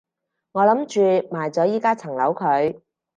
[0.53, 0.99] 我諗住
[1.29, 2.81] 賣咗依加層樓佢